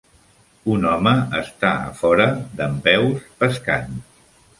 [0.75, 2.27] Un home està a fora
[2.63, 4.01] dempeus pescant.